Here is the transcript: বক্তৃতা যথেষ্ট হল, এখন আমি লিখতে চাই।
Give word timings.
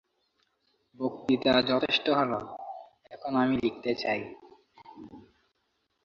বক্তৃতা 0.99 1.53
যথেষ্ট 1.61 2.05
হল, 2.09 2.31
এখন 3.11 3.31
আমি 3.35 3.55
লিখতে 3.63 3.91
চাই। 3.95 4.21